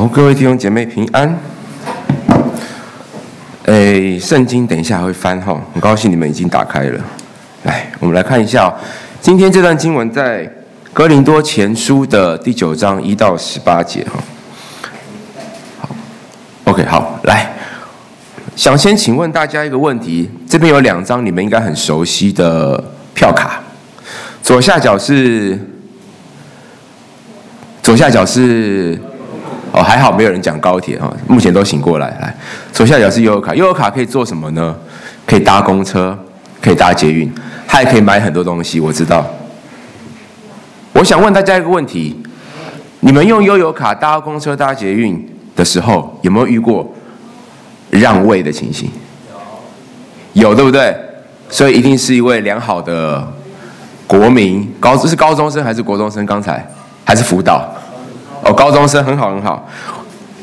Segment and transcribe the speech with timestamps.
[0.00, 1.38] 好，各位弟兄姐妹平安。
[3.66, 6.98] 哎，圣经等一下会翻哈，很高兴你们已经打开了。
[7.64, 8.74] 来，我们来看一下，
[9.20, 10.50] 今天这段经文在
[10.94, 14.18] 哥林多前书的第九章一到十八节哈。
[15.80, 15.88] 好
[16.64, 17.52] ，OK，好，来，
[18.56, 22.82] 想先请问大家一个问题，这边有两张你们应该很熟悉的
[23.12, 23.60] 票卡，
[24.42, 25.58] 左下角是。
[27.82, 28.96] 左下角是
[29.72, 32.08] 哦，还好没有人讲高铁哈，目前都醒过来。
[32.20, 32.36] 来，
[32.72, 34.74] 左下角是悠游卡，悠游卡可以做什么呢？
[35.26, 36.18] 可以搭公车，
[36.60, 37.32] 可以搭捷运，
[37.66, 38.80] 还可以买很多东西。
[38.80, 39.24] 我知道。
[40.92, 42.20] 我想问大家一个问题：
[42.98, 45.24] 你们用悠游卡搭公车、搭捷运
[45.54, 46.92] 的时候，有没有遇过
[47.90, 48.90] 让位的情形？
[50.32, 50.96] 有，对不对？
[51.48, 53.26] 所以一定是一位良好的
[54.06, 56.26] 国民，高是高中生还是国中生？
[56.26, 56.68] 刚才
[57.04, 57.72] 还是辅导？
[58.44, 59.68] 哦，高中生很好很好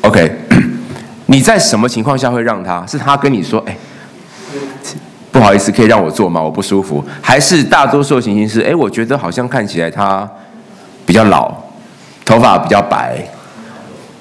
[0.02, 0.32] ，OK。
[1.30, 2.86] 你在什么情况下会让他？
[2.86, 3.78] 是他跟你说：“哎，
[5.32, 6.42] 不好意思，可以让我坐吗？
[6.42, 10.30] 我不舒服。”还是大多数情形是：“哎，我觉得好像看起来他
[11.06, 11.54] 比较老，
[12.24, 13.18] 头发比较白，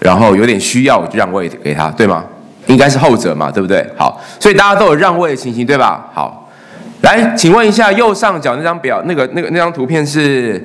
[0.00, 2.24] 然后有点需要，我就让位给他，对吗？”
[2.66, 3.88] 应该是后者嘛，对不对？
[3.96, 6.04] 好，所以大家都有让位的情形，对吧？
[6.12, 6.50] 好，
[7.02, 10.60] 来，请问一下，右上角那张表，那个那个那张图片是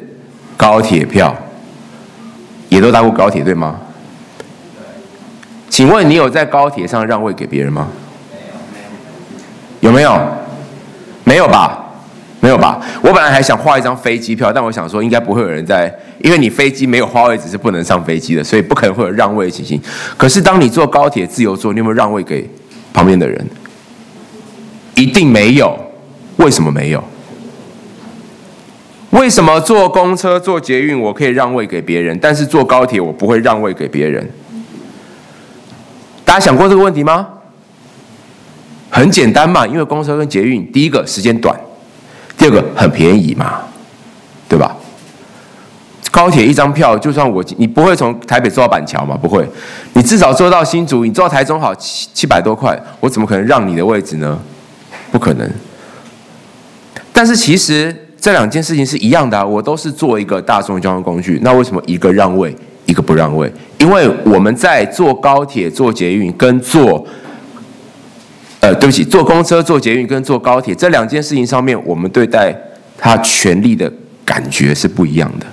[0.58, 1.36] 高铁票。
[2.72, 3.75] 也都搭过高铁对吗？
[5.69, 7.89] 请问你有在高铁上让位给别人吗？
[9.81, 10.17] 有没有？
[11.25, 11.78] 没有吧？
[12.39, 12.80] 没有吧？
[13.02, 19.81] 我本来还想画一张飞机票，但我想说应该不会有人在，因为你飞机没有花位置是不能上飞机的，所以不可能会有让位的情形。
[20.16, 22.50] 可是当你坐高铁自由座，你有没有让位给
[22.94, 23.45] 旁边的人？
[24.95, 25.78] 一定没有。
[26.38, 27.03] 为什么没有？
[29.12, 34.30] 为什么坐公车、坐捷运我可以让位给别人，但是坐高铁我不会让位给别人？
[36.24, 37.28] 大家想过这个问题吗？
[38.90, 41.53] 很简单嘛，因为公车跟捷运，第一个时间短，
[42.38, 43.59] 第二个很便宜嘛，
[44.47, 44.75] 对吧？
[46.09, 49.18] 高铁一张票，就算我你不会从台北坐到板桥嘛？
[49.18, 49.46] 不会，
[49.94, 54.40] 你至少坐到新竹，你坐到台中好七七百多块，我怎么可能让你的位置呢？
[55.12, 55.52] 不可能。
[57.12, 58.08] 但是其实。
[58.22, 62.56] 这两件事情是一样的啊，我都是做一个大众交通工具，那为什么一个让位，
[62.86, 63.52] 一个不让位？
[63.80, 67.04] 因为我们在坐高铁、坐捷运跟坐，
[68.59, 72.56] 呃，对不起，坐公车、坐捷运跟坐高铁这两件事情上面，我们对待
[72.96, 73.92] 他权利的
[74.24, 75.48] 感觉是不一样的。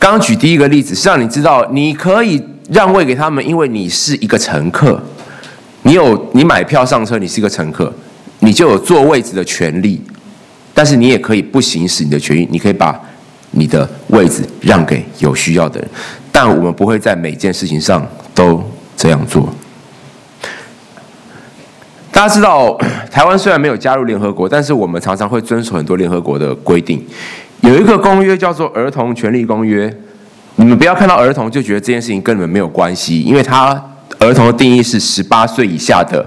[0.00, 5.00] 刚举第一个例子是让你知道，你可以让位给他们，因为你是一个乘客，
[5.82, 7.92] 你有你买票上车，你是一个乘客。
[8.44, 9.98] 你就有坐位置的权利，
[10.74, 13.00] 但是你也可以不行使你的权益，你可以把
[13.52, 15.88] 你的位置让给有需要的人，
[16.30, 18.62] 但我们不会在每件事情上都
[18.94, 19.48] 这样做。
[22.12, 22.76] 大家知道，
[23.10, 27.02] 台湾虽然没有加入联合国，但是我们常常会遵守很多联合国的规定。
[27.62, 29.88] 有一个公约叫做《儿童权利公约》，
[30.56, 33.82] 你们不要看到儿童就觉得这件事情跟你们没有关系，因为他
[34.18, 36.24] 儿童的定义是十八岁以下的。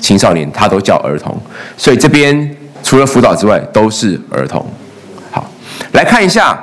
[0.00, 1.36] 青少年他都叫儿童，
[1.76, 4.64] 所以这边除了辅导之外都是儿童。
[5.30, 5.50] 好，
[5.92, 6.58] 来看一下，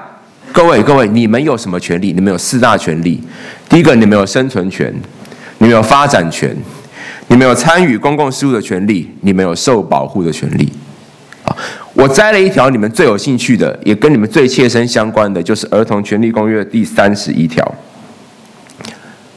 [0.52, 2.14] 各位各位，你们有什么权利？
[2.14, 3.22] 你们有四大权利。
[3.68, 4.94] 第一个，你们有生存权，
[5.58, 6.56] 你们有发展权，
[7.28, 10.72] 你们有参与公共事务的权利，你们有受保护的权利。
[11.44, 11.56] 啊，
[11.94, 17.76] 我摘了一条你们最有兴趣的，也跟你们最切身相关的，就是《儿童权利公约》第三十一条。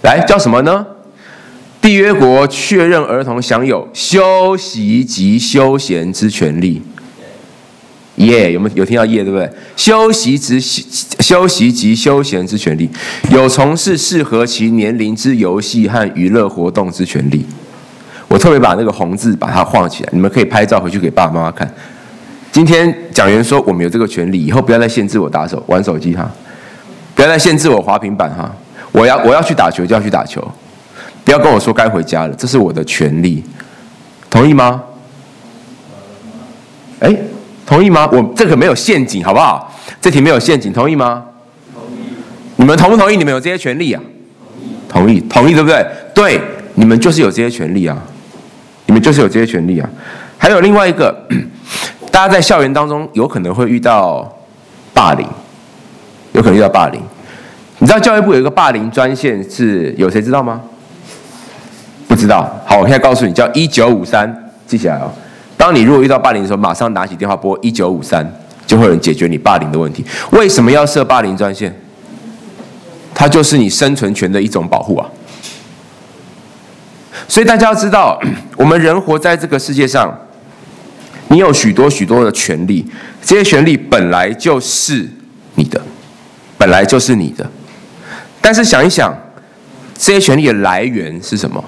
[0.03, 0.87] 来，叫什么呢？
[1.81, 6.83] 缔约国确认儿童享有休息及休闲之权利。
[8.17, 9.23] 耶、有没有有听到耶？
[9.23, 9.49] 对不对？
[9.77, 12.91] 休息之休息及休闲之权利，
[13.31, 17.47] 有从事适合其年龄之游戏和娱乐活动之权利。
[18.27, 21.73] 我特别把那个红字把它画起来，你们可以拍照回去给爸爸妈妈看。
[22.51, 26.29] 今天讲员说我们有这个权利，以后不要再限制我打手玩手机哈，
[27.15, 28.53] 不要再限制我滑平板哈。
[28.91, 30.43] 我要我要去打球就要去打球。
[31.29, 33.45] 不要跟我说该回家了，这是我的权利，
[34.31, 34.83] 同意吗？
[37.01, 37.15] 哎，
[37.67, 38.09] 同意吗？
[38.11, 39.71] 我这个没有陷阱，好不好？
[40.01, 41.23] 这题没有陷阱，同意吗？
[41.75, 41.99] 同意。
[42.57, 43.17] 你们同不同意？
[43.19, 44.03] 你们有这些权利啊？
[44.89, 45.87] 同意，同意，对不对？
[46.15, 46.41] 对，
[46.77, 47.95] 你们就是有这些权利啊，
[48.87, 49.87] 你们就是有这些权利啊。
[50.39, 51.15] 还有另外一个，
[52.11, 54.35] 大家在校园当中有可能会遇到
[54.95, 55.29] 霸凌，
[56.33, 56.99] 有可能遇到霸凌。
[57.81, 60.63] 你知道教育部有一个霸凌专线是有谁知道吗？
[62.09, 65.13] 不知道，好，我现在告诉你，叫一九五三，记起来哦。
[65.59, 68.27] 当你如果遇到霸凌的时候，马上拿起电话拨一九五三，
[68.67, 70.05] 就会有人解决你霸凌的问题。
[70.31, 71.73] 为什么要设霸凌专线？
[73.15, 75.07] 它就是你生存权的一种保护啊。
[77.29, 78.19] 所以大家要知道，
[78.57, 80.19] 我们人活在这个世界上，
[81.29, 82.87] 你有许多许多的权利，
[83.23, 85.07] 这些权利本来就是
[85.57, 85.79] 你的，
[86.57, 87.45] 本来就是你的。
[88.41, 89.13] 但是想一想，
[89.99, 91.63] 这些权利的来源是什么？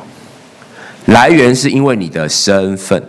[1.11, 3.03] 来源是因为你的身份。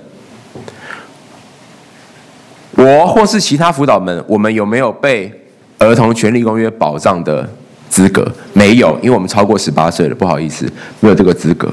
[2.72, 5.32] 我或是其他辅导们，我们有没有被
[5.78, 7.48] 儿童权利公约保障的
[7.90, 8.30] 资格？
[8.54, 10.66] 没有，因为我们超过十八岁了，不好意思，
[11.00, 11.72] 没有这个资格。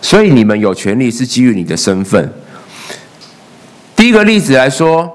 [0.00, 2.32] 所以你们有权利是基于你的身份。
[3.96, 5.10] 第一个例子来说，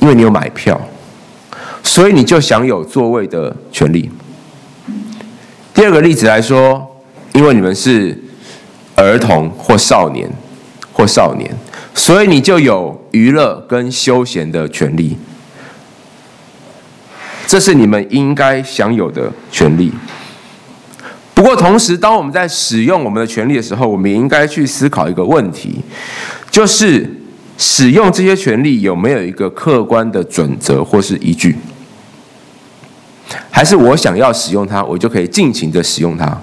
[0.00, 0.80] 因为你有买票，
[1.82, 4.10] 所以你就享有座位的权利。
[5.72, 6.84] 第二个例子来说，
[7.32, 8.18] 因为你们是
[8.96, 10.30] 儿童或少年
[10.92, 11.50] 或少年，
[11.94, 15.16] 所以你就有娱乐跟休闲的权利。
[17.46, 19.92] 这是你们应该享有的权利。
[21.34, 25.80] 不过，同时，当我们在使用我们的权利的时候，我们也应该去思考一个问题，
[26.50, 27.08] 就是
[27.58, 31.56] 使用这些权利有没有一个客观的准则或是依据？
[33.50, 36.40] 还是我想要使用它，我就可以尽情的使用它？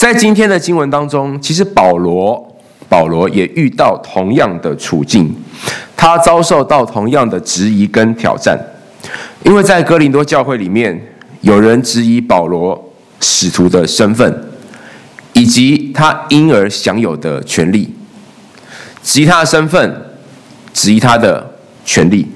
[0.00, 2.56] 在今天的经文当中，其实保罗
[2.88, 5.30] 保罗也遇到同样的处境，
[5.94, 8.58] 他遭受到同样的质疑跟挑战，
[9.42, 10.98] 因为在哥林多教会里面。
[11.42, 14.50] 有人质疑保罗使徒的身份，
[15.34, 17.94] 以及他因而享有的权利，
[19.02, 20.02] 质疑他的身份，
[20.72, 21.46] 质疑他的
[21.84, 22.26] 权利。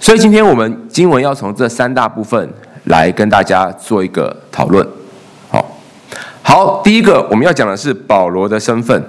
[0.00, 2.48] 所以今天我们经文要从这三大部分
[2.84, 4.86] 来跟大家做一个讨论。
[6.48, 9.04] 好，第一个我们要讲的是保罗的身份。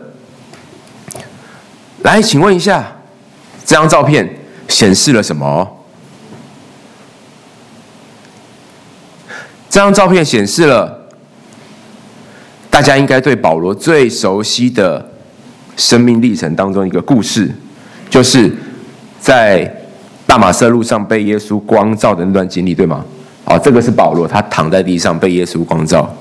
[2.02, 2.84] 来，请问一下，
[3.64, 4.28] 这张照片
[4.68, 5.78] 显示了什么？
[9.70, 11.08] 这张照片显示了
[12.72, 15.08] 大家应该对保罗最熟悉的
[15.76, 17.54] 生命历程当中一个故事，
[18.10, 18.52] 就是
[19.20, 19.72] 在
[20.26, 23.06] 大马色路上被耶稣光照的那段经历，对吗？
[23.46, 26.12] 好，这个是保罗，他躺在地上被耶稣光照。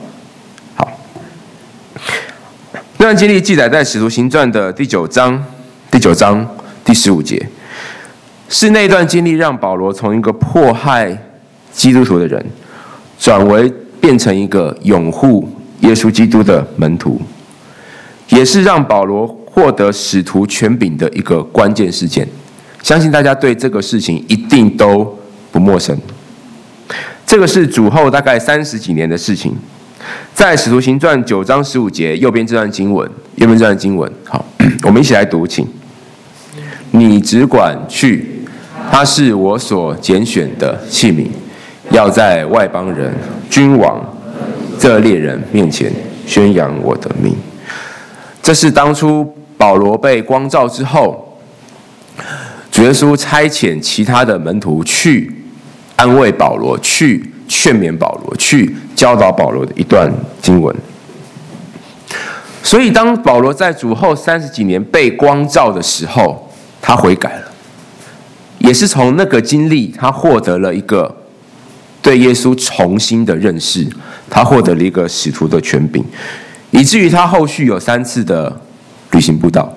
[2.99, 5.45] 那段经历记载在《使徒行传》的第九章，
[5.91, 6.47] 第九章
[6.83, 7.47] 第十五节，
[8.49, 11.17] 是那段经历让保罗从一个迫害
[11.73, 12.45] 基督徒的人。
[13.19, 15.49] 转为变成一个拥护
[15.81, 17.21] 耶稣基督的门徒，
[18.29, 22.27] 也是让保罗获得使徒权柄的一个关键事件。
[22.83, 25.19] 相信大家对这个事情一定都
[25.51, 25.97] 不陌生。
[27.27, 29.55] 这个是主后大概三十几年的事情，
[30.35, 34.45] 在使徒行传九章十五节右边这段经文，右边这段经文，好，
[34.85, 35.67] 我们一起来读，请。
[36.93, 38.27] 你只管去，
[38.91, 41.27] 他是我所拣选的器皿。
[41.91, 43.15] 要在外邦人、
[43.49, 44.03] 君王、
[44.79, 45.93] 这列人面前
[46.27, 47.35] 宣扬我的名。
[48.43, 51.39] 这是当初保罗被光照之后，
[52.71, 55.33] 主耶稣差遣其他的门徒去
[55.97, 60.13] 安慰保罗、去劝勉保罗、去教导保罗的一段
[60.43, 60.75] 经文。
[62.65, 66.51] 所以，当保罗在主后三十几年被光照的时候，
[66.83, 67.53] 他悔改了，
[68.59, 71.15] 也是从那个经历，他获得了一个。
[72.03, 73.85] 对耶稣重新的认识，
[74.31, 76.05] 他获得了一个使徒的权柄，
[76.71, 78.61] 以至于他后续有三次的
[79.11, 79.69] 旅行布道。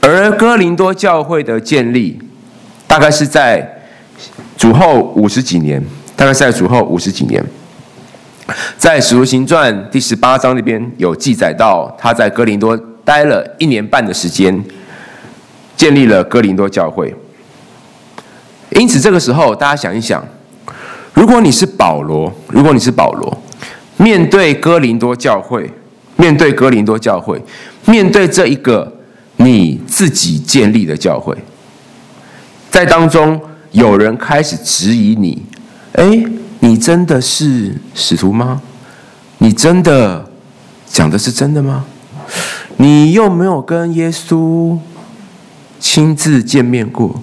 [0.00, 2.18] 而哥林多教会的建立，
[2.88, 3.64] 大概是在
[4.58, 5.80] 主后五十几年，
[6.16, 7.40] 大概是在主后五十几年，
[8.76, 14.62] 在使徒行传第十八章那边有记载到，他在哥林多待了一年半的时间，
[15.76, 17.14] 建立了哥林多教会。
[18.72, 20.24] 因此，这个时候大家想一想。
[21.14, 23.42] 如果你是保罗，如果你是保罗，
[23.98, 25.70] 面对哥林多教会，
[26.16, 27.40] 面对哥林多教会，
[27.84, 28.90] 面对这一个
[29.36, 31.36] 你自己建立的教会，
[32.70, 33.38] 在当中
[33.72, 35.42] 有人开始质疑你，
[35.92, 36.24] 哎，
[36.64, 38.62] 你真的是使徒吗？
[39.38, 40.24] 你真的
[40.86, 41.84] 讲的是真的吗？
[42.76, 44.78] 你又没有跟耶稣
[45.80, 47.20] 亲自见面过？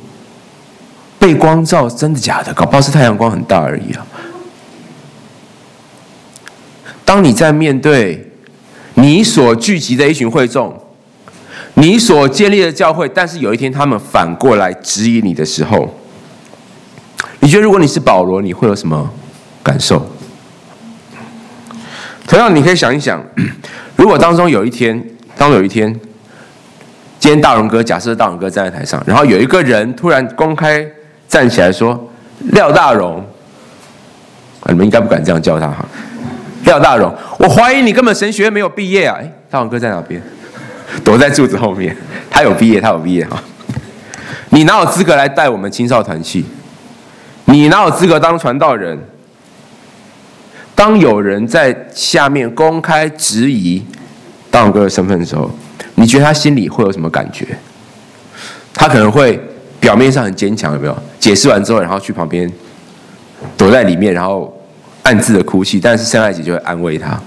[1.17, 2.53] 被光照，真的假的？
[2.53, 4.05] 搞不好是太阳光很大而已啊！
[7.05, 8.33] 当你在面对
[8.95, 10.77] 你所聚集的一群会众，
[11.75, 15.95] 你所建立的教会，但是有一天他们反过来质疑你的时候，
[17.39, 19.09] 你觉得如果你是保罗，你会有什么
[19.63, 20.05] 感受？
[22.27, 23.23] 同样，你可以想一想，
[23.95, 25.03] 如果当中有一天，
[25.37, 25.91] 当有一天，
[27.19, 30.87] 今天大荣哥，假设大荣哥站在台上，然后有一个人突然公开。
[31.29, 32.11] 站起来说
[32.53, 33.23] ：“廖大荣，
[34.65, 35.85] 你们应该不敢这样叫他哈。
[36.63, 39.15] 廖大荣，我怀疑你根本神学院没有毕业啊！
[39.21, 40.19] 哎，大荣哥在哪边？
[41.03, 41.95] 躲在柱子后面。
[42.31, 43.39] 他有毕业，他有毕业哈。
[44.49, 46.43] 你哪有资格来带我们青少团去？
[47.45, 48.97] 你哪有资格当传道人？
[50.79, 53.83] 当有人在下面公开质疑
[54.49, 55.51] 道哥的身份的时候，
[55.95, 57.45] 你觉得他心里会有什么感觉？
[58.73, 59.37] 他可能会
[59.81, 60.97] 表面上很坚强，有没有？
[61.19, 62.49] 解释完之后，然后去旁边
[63.57, 64.57] 躲在里面，然后
[65.03, 65.81] 暗自的哭泣。
[65.81, 67.21] 但是圣爱姐就会安慰他。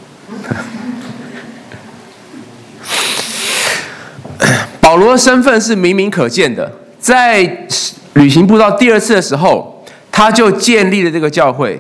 [4.81, 7.67] 保罗的身份是明明可见的，在
[8.15, 11.79] 旅行布道第二次的时候，他就建立了这个教会。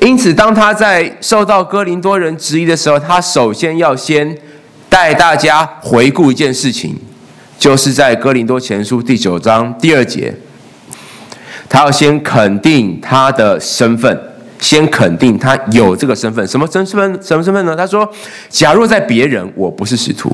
[0.00, 4.34] 因此，当他在受到哥林多人质疑的时候，他首先要先
[4.88, 6.96] 带大家回顾一件事情，
[7.58, 10.34] 就是在哥林多前书第九章第二节，
[11.68, 14.18] 他要先肯定他的身份，
[14.58, 16.46] 先肯定他有这个身份。
[16.48, 17.22] 什么身份？
[17.22, 17.76] 什么身份呢？
[17.76, 18.10] 他说
[18.48, 20.30] ：“假若在别人，我不是使徒；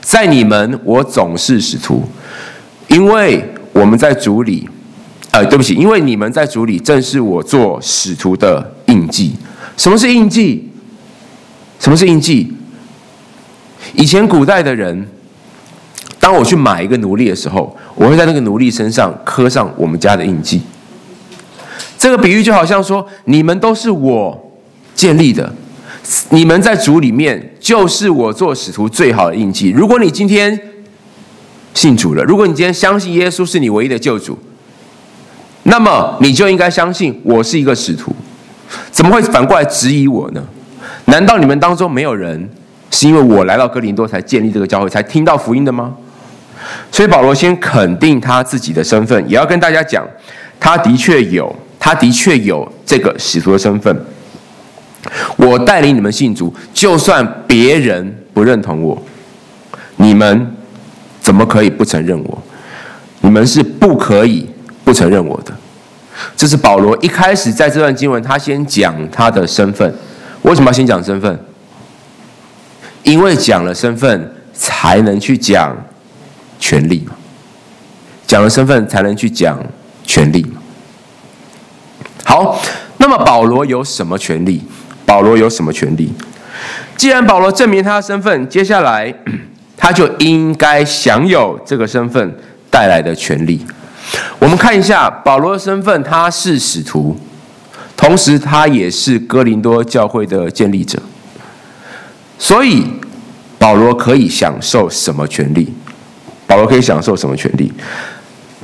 [0.00, 2.02] 在你们，我总是使徒，
[2.88, 4.66] 因为我们在主里。”
[5.34, 9.34] 呃，对不起，因为你们在主里，正是我做使徒的印记。
[9.76, 10.70] 什么是印记？
[11.80, 12.52] 什么是印记？
[13.94, 15.08] 以前古代的人，
[16.20, 20.62] 当我去买一个奴隶的时候，我会在那个奴隶身上刻上我们家的印记。
[21.98, 24.52] 这个比喻就好像说，你们都是我
[24.94, 25.52] 建立的，
[26.30, 29.70] 你们在主里面就是我做使徒最好的印记。
[29.70, 30.56] 如果你今天
[31.74, 34.38] 信主了，如果你今天相信耶稣是你唯一的救主。
[35.64, 38.14] 那么你就应该相信我是一个使徒，
[38.90, 40.42] 怎么会反过来质疑我呢？
[41.06, 42.48] 难道你们当中没有人
[42.90, 45.94] 是因为我来到哥林多才建立这个教会，才听到福音的吗？
[46.90, 50.06] 所以保罗先肯定他自己的身份，也要跟大家讲，
[50.58, 53.94] 他的确有，他的确有这个使徒的身份。
[55.36, 59.02] 我带领你们信主，就算别人不认同我，
[59.96, 60.54] 你们
[61.20, 62.42] 怎么可以不承认我？
[63.20, 64.46] 你们是不可以。
[64.84, 65.52] 不承认我的，
[66.36, 69.92] 这是保罗一开始在这段经文，他先讲他的身份。
[70.42, 71.38] 为什么要先讲身份？
[73.02, 75.76] 因为讲了身份，才能去讲
[76.58, 77.14] 权利嘛。
[78.26, 79.58] 讲了身份，才能去讲
[80.04, 80.60] 权利嘛。
[82.24, 82.60] 好，
[82.98, 84.62] 那么保罗有什么权利？
[85.06, 86.12] 保罗有什么权利？
[86.96, 89.14] 既然保罗证明他的身份，接下来
[89.76, 92.34] 他就应该享有这个身份
[92.70, 93.64] 带来的权利。
[94.38, 97.16] 我们看一下保罗的身份，他是使徒，
[97.96, 101.00] 同时他也是哥林多教会的建立者。
[102.38, 102.84] 所以
[103.58, 105.72] 保罗可以享受什么权利？
[106.46, 107.72] 保罗可以享受什么权利？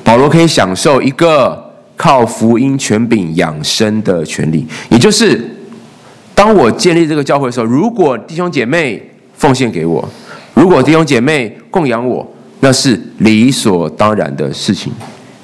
[0.04, 5.40] 保罗可以享受一个靠福音权柄养生的权利，也就是
[6.34, 10.06] 当我建立这个教会的时候，如果弟兄姐妹奉献给我，
[10.54, 12.26] 如果弟兄姐妹供养我，
[12.60, 14.92] 那是理所当然的事情。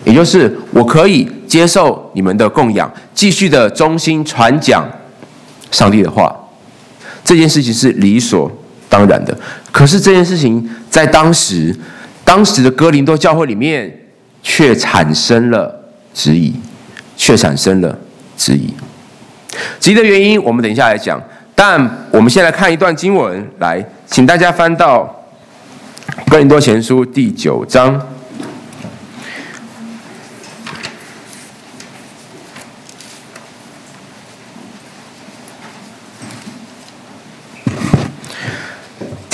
[0.07, 4.89] 也就是我可以接受你们的供养，继续的忠心传讲
[5.73, 6.35] 上帝的话，
[7.25, 8.49] 这件事情是理所
[8.89, 9.37] 当然的。
[9.73, 11.75] 可是这件事情在当时，
[12.25, 13.93] 当时的哥林多教会里面
[14.45, 15.85] 却产生了
[16.15, 16.55] 质疑，
[17.17, 17.99] 却产生了
[18.37, 18.73] 质疑。
[19.81, 21.21] 质疑的原因，我们等一下来讲。
[21.57, 25.25] 但我们先来看一段经文，来，请大家翻到
[26.29, 28.01] 哥林多前书第九章。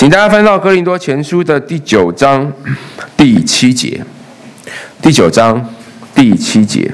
[0.03, 2.51] 请大家翻到《哥林多前书》的第九章
[3.15, 4.03] 第七节。
[5.01, 5.73] 第九章
[6.13, 6.93] 第七节，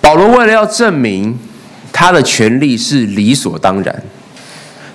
[0.00, 1.36] 保罗为了要证明
[1.92, 4.02] 他的权利是理所当然，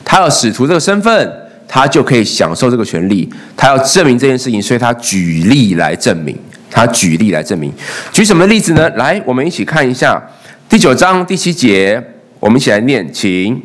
[0.06, 1.30] 他要使徒这个身份，
[1.68, 3.30] 他就可以享受这个权利。
[3.58, 6.34] 他要证明这件事情，所以他举例来证明。
[6.72, 7.74] 他举例来证明，
[8.14, 8.90] 举什么例子呢？
[8.92, 10.22] 来，我们一起看一下。
[10.70, 12.04] 第九章第七节，
[12.42, 13.62] 我们一起来念，请。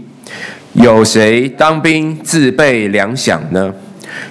[0.74, 3.74] 有谁当兵自备粮饷呢？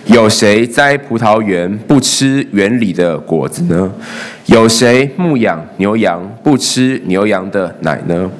[0.05, 3.91] 有谁栽葡萄园不吃园里的果子呢？
[4.45, 8.31] 有谁牧养牛羊不吃牛羊的奶呢？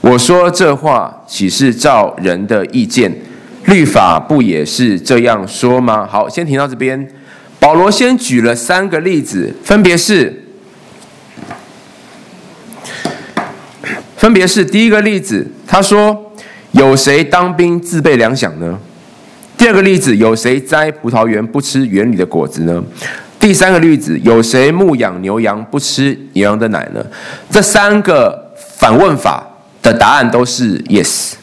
[0.00, 3.14] 我说这话岂是照人的意见？
[3.66, 6.06] 律法不也是这样说吗？
[6.10, 7.06] 好，先停到这边。
[7.60, 10.40] 保罗先举了三个例子，分别是。
[14.16, 16.32] 分别是第一个例子，他说
[16.72, 18.78] ：“有谁当兵自备粮饷呢？”
[19.56, 22.82] 第二个例子，有谁栽葡萄园不吃园里的果子呢？
[23.38, 27.04] 第三个例子，有谁牧养牛羊不吃牛羊的奶呢？
[27.50, 29.46] 这三个反问法
[29.82, 31.34] 的答案都是 yes。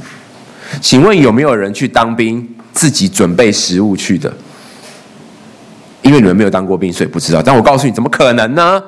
[0.82, 4.34] 请问有没有人去当兵，自己准备食物去的？
[6.02, 7.42] 因为你们没有当过兵，所以不知道。
[7.44, 8.82] 但我告诉你，怎么可能呢？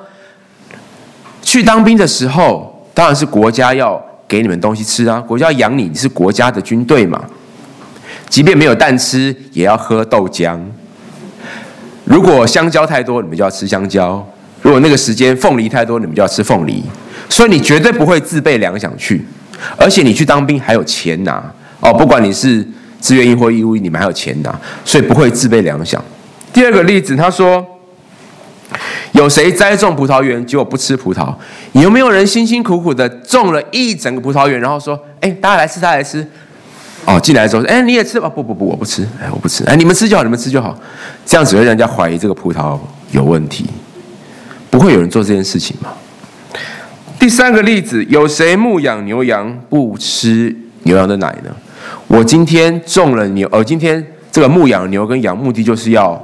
[1.42, 7.22] 去当兵的时候，当然是国家要给你们东西吃啊，国家要养你，你是国家的军队嘛。
[8.28, 10.58] 即便没有蛋吃，也要喝豆浆。
[12.04, 14.24] 如果香蕉太多，你们就要吃香蕉；
[14.62, 16.82] 如果那个时间凤梨太多，你们就要吃凤梨。
[17.28, 19.24] 所以你绝对不会自备粮饗去，
[19.76, 21.42] 而且你去当兵还有钱拿
[21.80, 21.92] 哦。
[21.92, 22.66] 不管你是
[23.00, 25.98] 自愿役或义务役，你们还有钱拿，所以不会自备粮饗。
[26.52, 27.64] 第二个例子，他说：
[29.14, 31.32] 有谁栽种葡萄园，结果不吃葡萄？
[31.72, 36.26] 有没有人辛辛苦苦的种了一整个葡萄园，然后说：哎，大家来吃，大家来吃。
[37.04, 38.28] 哦，进来之后，哎，你也吃吧？
[38.28, 40.76] 不不不，我不吃，哎，我不吃，哎，你们吃就好，你们吃就好。
[41.24, 42.76] 这样只会让人家怀疑这个葡萄
[43.12, 43.66] 有问题，
[44.68, 45.90] 不会有人做这件事情吗？
[47.16, 51.54] 第三个例子，有谁牧养牛羊不吃牛羊的奶呢？
[52.08, 56.20] 我今天种了牛，呃，今天这个牧养牛跟羊，目的就是要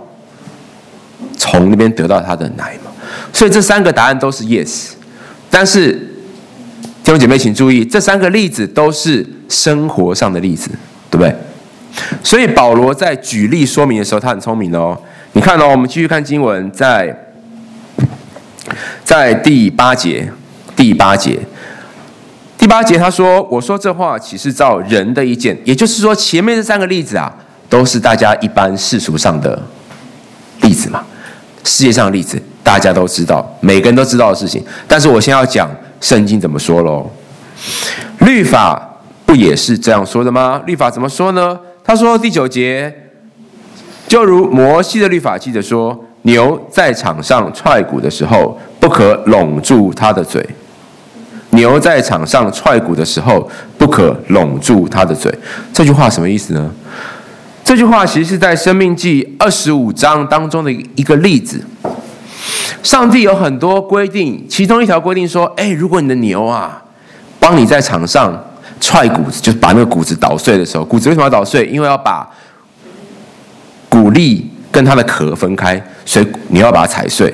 [1.41, 2.91] 从那边得到它的奶嘛。
[3.33, 4.91] 所以这三个答案都是 yes，
[5.51, 6.07] 但是。
[7.03, 10.71] 弟兄姐妹，请注意，这三个例子都是生活上的例子，
[11.11, 11.35] 对不对？
[12.23, 14.97] 所以保罗在举例说明的时候，他很聪明哦。
[15.33, 17.33] 你看哦，我们继续看经文，在
[19.03, 20.31] 在第八节，
[20.77, 21.41] 第八节，
[22.59, 27.35] 第八节，他说：“我说这话岂是照人的意见？”也就是说，前面这三个例子啊，
[27.69, 29.61] 都是大家一般世俗上的
[30.61, 31.03] 例子嘛，
[31.65, 34.65] 世界上的例子，大家都知道，每个人都知道的事情。
[34.89, 35.69] 但是我先要讲。
[36.01, 37.11] 圣经怎么说喽？
[38.21, 38.81] 律法
[39.27, 40.63] 不也是这样说的吗？
[40.65, 41.61] 律法怎么说呢？
[41.85, 42.91] 他说第九节，
[44.09, 50.43] 就如摩西的律法记着说，牛在场上踹鼓的时候，不可拢住它的嘴。
[51.51, 55.31] 牛在场上踹鼓的时候，不可拢住它的嘴。
[55.71, 56.73] 这句话什么意思呢？
[57.71, 61.65] 这句话其实是在生命记二十五章当中的一个例子。
[62.83, 66.83] 上帝有很多规定，其中一条规定说：“哎，如果你的牛啊，
[67.39, 68.37] 帮你在场上
[68.81, 71.65] 踹谷子，就是把那个谷子捣碎的时候，谷子为什么要捣碎？
[71.67, 72.29] 因为要把
[73.89, 77.33] 谷粒跟它的壳分开，所以你要把它踩碎。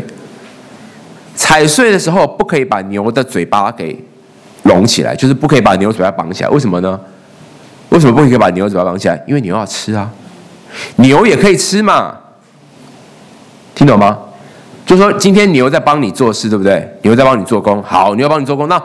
[1.35, 3.99] 踩碎的时候，不可以把牛的嘴巴给
[4.65, 6.51] 拢起来，就是不可以把牛嘴巴绑起来。
[6.51, 7.01] 为什么呢？
[7.89, 9.25] 为什么不可以把牛嘴巴绑起来？
[9.27, 10.11] 因为牛要吃啊，
[10.97, 12.17] 牛也可以吃嘛，
[13.75, 14.19] 听懂吗？”
[14.87, 16.89] 就说今天牛在帮你做事，对不对？
[17.03, 18.69] 牛在帮你做工，好，牛帮你做工。
[18.69, 18.81] 那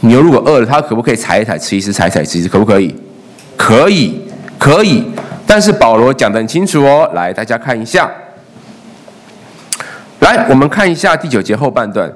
[0.00, 2.94] 牛如果饿了，它可不可以踩一踩，吃一吃，踩一踩，吃一吃，可不可以？
[3.56, 4.20] 可以，
[4.58, 5.04] 可以。
[5.46, 7.10] 但是保罗讲得很清楚哦。
[7.14, 8.10] 来，大家看一下。
[10.20, 12.10] 来，我们看一下第九节后半段。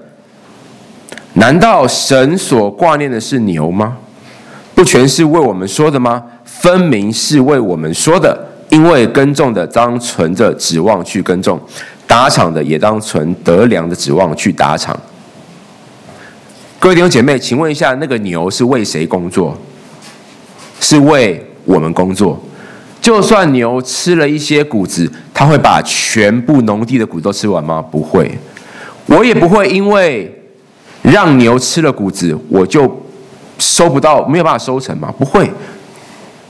[1.35, 3.99] 难道神所挂念的是牛吗？
[4.75, 6.23] 不全是为我们说的吗？
[6.44, 8.37] 分明是为我们说的，
[8.70, 11.61] 因为耕种的当存着指望去耕种。
[12.06, 14.98] 打场的也当存得粮的指望去打场。
[16.80, 19.56] 各位弟兄姐妹，请问一下，那个牛是为谁工作？
[20.80, 22.37] 是为我们工作。
[23.00, 27.80] 就算牛吃了一些谷子，它会把全部农地的谷都吃完吗？
[27.80, 28.28] 不会。
[29.06, 30.42] 我也不会因为
[31.02, 32.90] 让牛吃了谷子，我就
[33.61, 35.14] 收不到，没有办法收成吗？
[35.16, 35.48] 不会，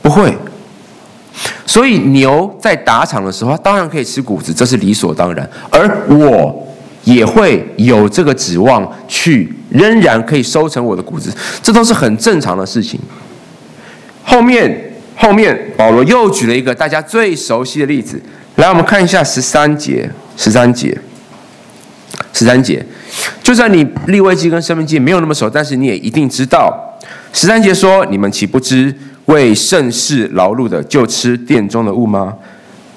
[0.00, 0.34] 不会。
[1.70, 5.48] 所以牛在打场的时候，当然可以吃谷子，这是理所当然。
[5.70, 6.66] 而我
[7.04, 12.98] 也会有这个指望，去仍然可以收成我的谷子，这都是很正常的事情。
[14.24, 18.20] 后面后面，保罗又举了一个大家最熟悉的例子，
[18.56, 20.98] 来，我们看一下十三节，十三节，
[22.32, 22.84] 十三节。
[23.44, 26.98] 就算你立位记跟生命记没有那么熟，但是你也一定知道，
[27.32, 28.92] 十三节说：“你们岂不知？”
[29.30, 32.34] 为盛世劳碌的，就吃殿中的物吗？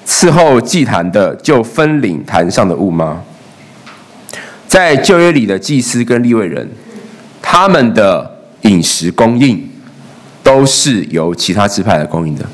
[0.06, 3.22] 伺候祭坛的，就分领坛上的物吗？
[4.66, 6.68] 在旧约里的祭司跟立位人，
[7.40, 9.66] 他们的饮食供应
[10.42, 12.44] 都是由其他支派来供应的，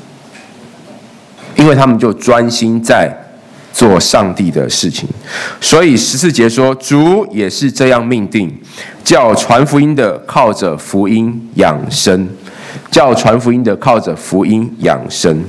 [1.55, 3.11] 因为他们就专心在
[3.73, 5.09] 做上帝的事情。
[5.59, 8.55] 所以十四节说，主也是这样命定，
[9.03, 12.29] 叫传福音的靠着福音养生。
[12.91, 15.41] 叫传福音的靠着福音养生，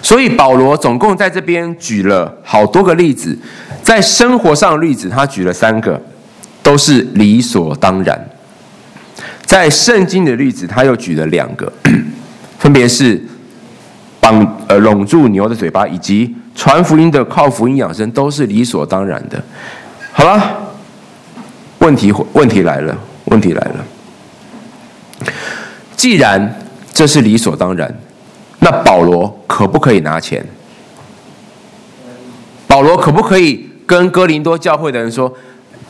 [0.00, 3.38] 所以保罗总共在这边举了好多个例子，
[3.82, 6.00] 在生活上的例子他举了三个，
[6.62, 8.16] 都是理所当然；
[9.44, 11.70] 在圣经的例子他又举了两个，
[12.58, 13.22] 分别是
[14.20, 19.38] 绑呃拢住牛的嘴巴，以及传福音的靠福音养生都是理所当然的。
[20.12, 20.42] 好了，
[21.80, 23.84] 问题问题来了，问题来了。
[26.00, 26.58] 既然
[26.94, 27.94] 这是理所当然，
[28.60, 30.42] 那保罗可不可以拿钱？
[32.66, 35.30] 保罗可不可以跟哥林多教会的人说：“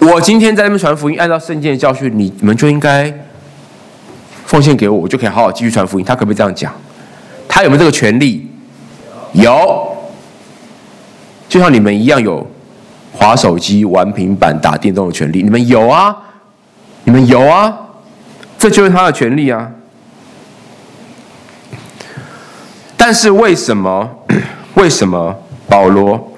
[0.01, 3.15] 我今天在那边传福音，按照圣经的教训，你们就应该
[4.47, 6.75] 奉献给我，我就可以好好继续传福音。”他可不可以这样讲？
[7.47, 8.51] 他有没有这个权利？
[9.35, 9.97] 有，
[11.49, 12.45] 就像你们一样有
[13.13, 15.41] 划手机、玩平板、打电动的权利。
[15.41, 16.17] 你们有啊，
[17.05, 17.73] 你们有啊，
[18.59, 19.71] 这就是他的权利啊。
[23.03, 24.07] 但是为什么？
[24.77, 25.35] 为什么
[25.67, 26.33] 保罗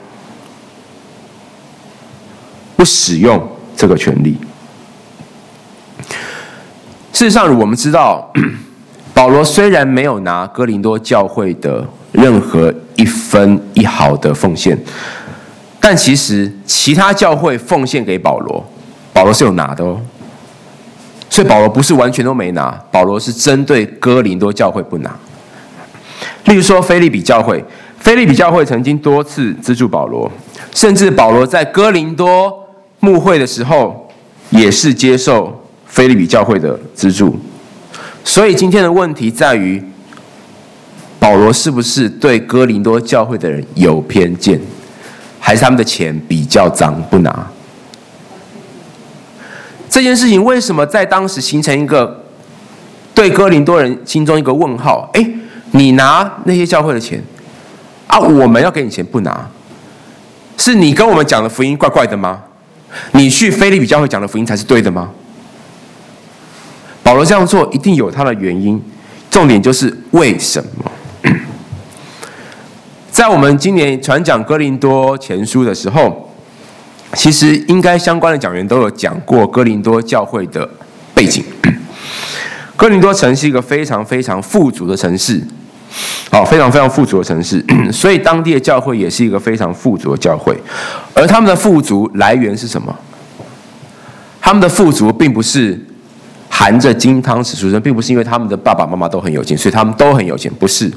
[2.77, 4.39] 不使用这个权利？
[7.13, 8.33] 事实上，我们知道。
[9.13, 14.79] 保罗虽然没有拿哥林多教会的任何一分一毫的奉献，
[15.81, 18.65] 但其实其他教会奉献给保罗，
[19.13, 20.01] 保罗是有拿的哦。
[21.29, 25.15] 所以保罗不是完全都没拿，保罗是针对哥林多教会不拿。
[26.53, 27.65] 例如说腓利比教会，
[27.99, 30.31] 腓利比教会曾经多次资助保罗，
[30.75, 32.69] 甚至保罗在哥林多
[33.01, 34.07] 牧会的时候，
[34.51, 37.41] 也是接受腓利比教会的资助。
[38.23, 39.83] 所以今天的问题在于，
[41.19, 44.61] 保罗是不是对哥林多教会的人有偏见，
[45.41, 47.47] 还是他们的钱比较脏不拿？
[49.89, 52.23] 这件事情为什么在当时形成一个
[53.15, 55.09] 对哥林多人心中一个问号？
[55.15, 55.27] 哎，
[55.73, 57.23] 你拿那些教会的钱
[58.07, 59.49] 啊，我们要给你钱不拿，
[60.57, 62.43] 是你跟我们讲的福音怪怪的吗？
[63.13, 65.11] 你去腓立比教会讲的福音才是对的吗？
[67.03, 68.81] 保罗这样做一定有他的原因，
[69.31, 70.93] 重点就是为什么？
[73.11, 76.31] 在我们今年传讲哥林多前书的时候，
[77.15, 80.69] 其实应该相关的讲员都有讲过哥林多教会的
[81.15, 81.43] 背景。
[82.77, 85.43] 哥林多城是一个非常非常富足的城市，
[86.31, 90.57] 好，非常非常富足的城市， 所以当地的教会也是一个非常富足的教会。
[91.15, 92.95] 而他们的富足来源是什么？
[94.41, 95.79] 他们的富足并不是。
[96.55, 100.53] 含着金汤匙出生，并不是因为他们的爸爸妈妈都很有钱，所以他们都很有钱。
[100.61, 100.89] 不是，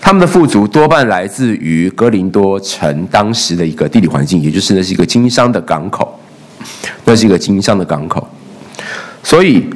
[0.00, 6.18] 他们的富足多半来自于哥林多城当时的一个地理环境，也就是那是一个经商的港口，
[7.04, 8.26] 那是一个经商的港口。
[9.24, 9.68] 所以，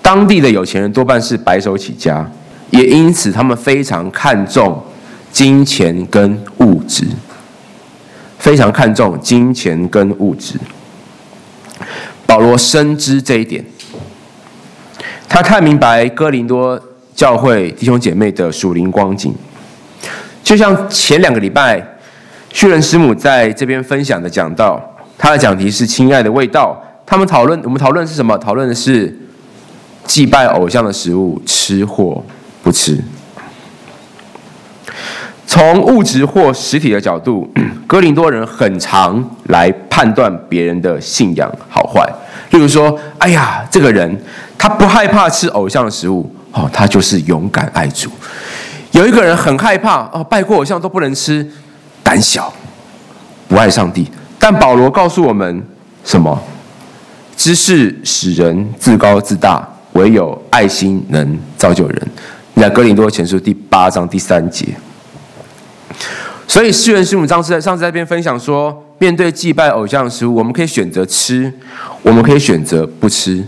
[0.00, 2.26] 当地的有钱人多半是白手起家，
[2.70, 4.82] 也因此他们非常看重
[5.30, 7.04] 金钱跟物质，
[8.38, 10.58] 非常看重金钱跟物质。
[12.26, 13.64] 保罗深知这一点。
[15.28, 16.80] 他看明白哥林多
[17.14, 19.32] 教会弟兄姐妹的属灵光景，
[20.42, 21.80] 就像前两个礼拜，
[22.52, 24.82] 旭仁师母在这边分享的讲道，
[25.16, 26.80] 他的讲题是“亲爱的味道”。
[27.06, 28.36] 他们讨论，我们讨论是什么？
[28.38, 29.16] 讨论的是
[30.04, 32.22] 祭拜偶像的食物，吃货
[32.62, 32.98] 不吃。
[35.46, 37.50] 从物质或实体的角度，
[37.86, 42.08] 哥林多人很常来判断别人的信仰好坏。
[42.50, 44.16] 例如说，哎呀，这个人。
[44.62, 48.10] 他不害怕吃偶像的食物，哦，他就是勇敢爱主。
[48.90, 51.50] 有一个人很害怕，哦，拜过偶像都不能吃，
[52.02, 52.52] 胆小，
[53.48, 54.06] 不爱上帝。
[54.38, 55.66] 但保罗告诉我们
[56.04, 56.38] 什么？
[57.38, 62.08] 知识使人自高自大，唯有爱心能造就人。
[62.60, 64.66] 在哥林多前书第八章第三节。
[66.46, 71.50] 所以世元师母上次上次在这边分享说，面对祭拜偶像的食物，我们可以选择吃，
[72.02, 73.42] 我们可以选择不吃。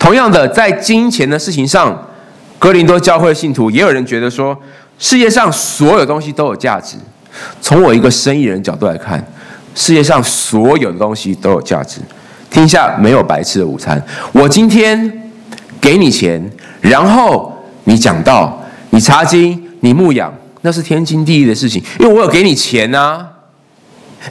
[0.00, 2.08] 同样的，在金钱的事情上，
[2.58, 4.58] 哥林多教会信徒也有人觉得说，
[4.98, 6.96] 世界上所有东西都有价值。
[7.60, 9.24] 从我一个生意人角度来看，
[9.76, 12.00] 世界上所有的东西都有价值。
[12.50, 14.02] 天下没有白吃的午餐。
[14.32, 15.30] 我今天
[15.80, 23.28] 给你钱，然后你讲道，你查经，你牧养，那是天经地义的事情，因为我有给你钱呐、啊，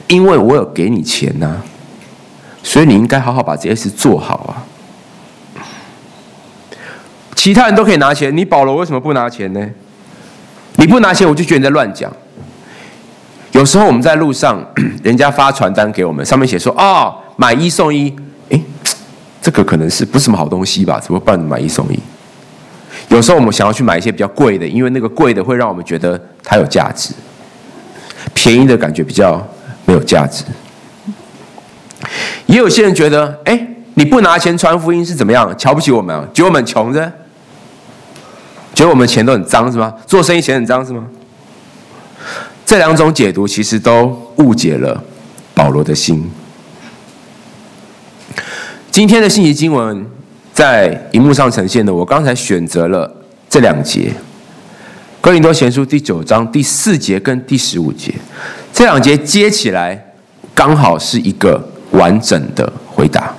[0.08, 1.56] 因为我有给你钱呐、啊，
[2.62, 4.64] 所以你应该好好把这些事做好啊。
[7.34, 9.68] 其他人都可以拿钱，你保罗为什么不拿钱呢？
[10.76, 12.10] 你不拿钱，我就觉得你在乱讲。
[13.50, 14.64] 有时候我们在路上，
[15.04, 18.14] 人家发传单给我们，上面写说：“哦，买一送一。”
[18.48, 18.62] 诶，
[19.42, 20.98] 这个可能是不是什么好东西吧？
[20.98, 21.38] 怎么办？
[21.38, 21.98] 买一送一。
[23.12, 27.12] 有时候我们想要去买一些比较贵的，因为那个贵的会让我们觉得它有价值，
[28.32, 29.46] 便宜的感觉比较
[29.84, 30.44] 没有价值。
[32.46, 35.54] 也有些人觉得：“诶，你不拿钱传福音是怎么样？
[35.58, 36.26] 瞧不起我们啊？
[36.32, 37.12] 觉得我们穷着？”
[38.74, 39.92] 觉得我们钱都很脏是吗？
[40.06, 41.04] 做生意钱很脏是吗？
[42.64, 45.04] 这两种解读其实都误解了
[45.54, 46.32] 保罗的心。
[48.90, 50.06] 今天的信息经文
[50.52, 53.10] 在荧幕上呈现的，我刚才选择了
[53.48, 54.10] 这两节，
[55.20, 58.12] 《哥林多前书》第九章第四节跟第十五节，
[58.72, 60.12] 这两节接起来
[60.54, 63.34] 刚好是一个完整的回答。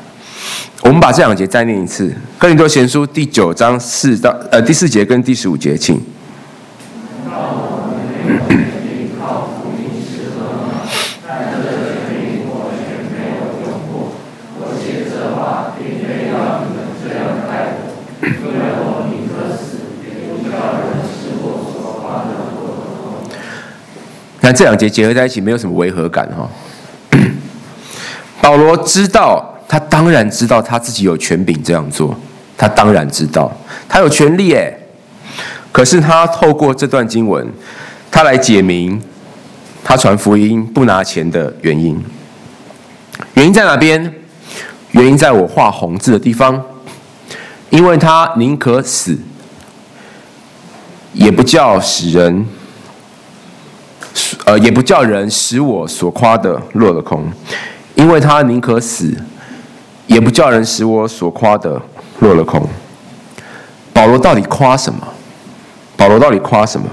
[0.81, 6.01] 我们把这两节再念一次，《哥林多前书》第九章四到呃第四节跟第十五节，请。
[24.53, 26.49] 这两节结合在一起，没有什么违和感哈。
[28.41, 32.15] 保罗知道，他当然知道他自己有权柄这样做，
[32.57, 33.51] 他当然知道
[33.87, 34.77] 他有权利诶。
[35.71, 37.47] 可是他透过这段经文，
[38.11, 39.01] 他来解明
[39.83, 42.03] 他传福音不拿钱的原因。
[43.33, 44.13] 原因在哪边？
[44.91, 46.63] 原因在我画红字的地方，
[47.71, 49.17] 因为他宁可死，
[51.13, 52.45] 也不叫使人。
[54.45, 57.25] 呃，也不叫人使我所夸的落了空，
[57.95, 59.11] 因为他宁可死，
[60.07, 61.81] 也不叫人使我所夸的
[62.19, 62.67] 落了空。
[63.91, 64.99] 保罗到底夸什么？
[65.95, 66.87] 保罗到底夸什么？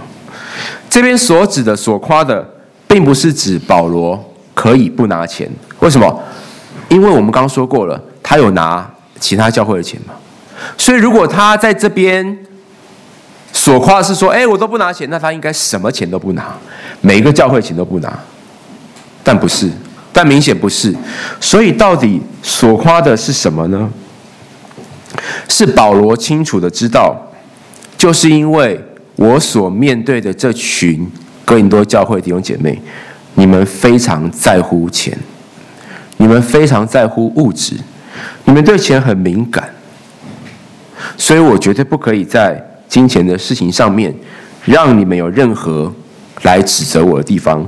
[0.89, 2.47] 这边所指的所夸的，
[2.87, 4.23] 并不是指保罗
[4.55, 5.51] 可以不拿钱。
[5.81, 6.23] 为什么？
[6.89, 10.15] 因为我们刚刚说过了，他有拿其他教会的钱嘛。
[10.79, 12.39] 所以如果他在这边。
[13.53, 16.57] 所夸的是说，哎，我都不拿钱，那他应该什么钱都不拿，
[17.01, 18.19] 每一个教会钱都不拿，
[19.23, 19.71] 但不是，
[20.13, 20.95] 但明显不是。
[21.41, 23.91] 所以到底所夸的是什么呢？
[25.49, 27.31] 是保罗清楚的知道，
[27.97, 28.81] 就是因为
[29.17, 31.11] 我所面对的这群
[31.45, 32.81] 哥林多教会弟兄姐妹，
[33.35, 35.17] 你们非常在乎钱，
[36.17, 37.75] 你们非常在乎物质，
[38.45, 39.69] 你们对钱很敏感，
[41.17, 42.67] 所以我绝对不可以在。
[42.91, 44.13] 金钱的事情上面，
[44.65, 45.95] 让你们有任何
[46.43, 47.67] 来指责我的地方，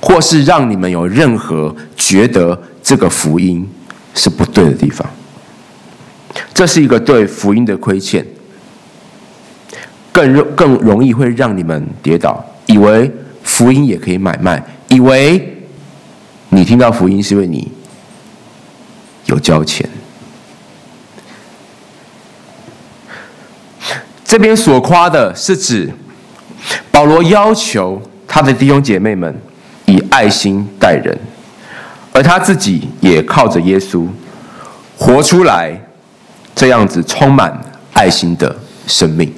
[0.00, 3.68] 或是让你们有任何觉得这个福音
[4.14, 5.08] 是不对的地方，
[6.52, 8.24] 这是一个对福音的亏欠，
[10.12, 13.10] 更容更容易会让你们跌倒，以为
[13.42, 15.64] 福音也可以买卖，以为
[16.50, 17.70] 你听到福音是因为你
[19.26, 19.88] 有交钱。
[24.24, 25.92] 这边所夸的是指
[26.94, 29.34] 保罗要求他的弟兄姐妹们
[29.84, 31.18] 以爱心待人，
[32.12, 34.06] 而他自己也靠着耶稣
[34.96, 35.76] 活出来
[36.54, 37.60] 这样子充满
[37.94, 39.34] 爱心的生命。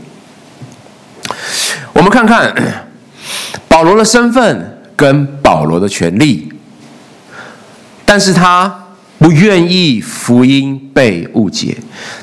[1.94, 2.54] 我们看看
[3.66, 6.52] 保罗的身份跟保罗的权利，
[8.04, 8.84] 但是他
[9.18, 11.78] 不愿意福音被误解，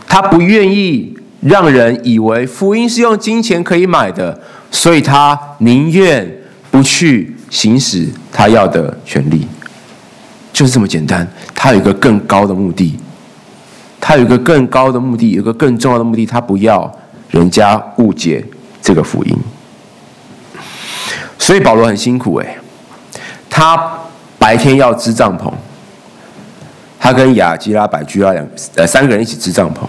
[0.07, 1.17] 他不愿意。
[1.43, 4.39] 让人以为福音是用金钱可以买的，
[4.71, 6.25] 所以他宁愿
[6.71, 9.45] 不去行使他要的权利，
[10.53, 11.27] 就是这么简单。
[11.53, 12.97] 他有一个更高的目的，
[13.99, 16.89] 他有一个更高的目的，有一个更重要的目的，他不要
[17.29, 18.43] 人家误解
[18.81, 19.37] 这个福音。
[21.37, 22.57] 所以保罗很辛苦诶，
[23.49, 23.99] 他
[24.39, 25.51] 白天要支帐篷，
[26.97, 29.79] 他跟亚基拉、百居拉两呃三个人一起支帐篷。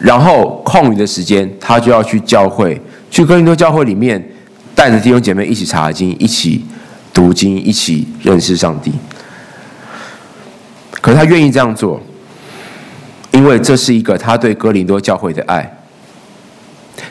[0.00, 4.20] 然后空余的时间，他就要去教会，去哥林多教会里面，
[4.74, 6.64] 带着弟兄姐妹一起查经，一起
[7.12, 8.92] 读经，一起认识上帝。
[11.02, 12.00] 可是他愿意这样做，
[13.30, 15.76] 因为这是一个他对哥林多教会的爱。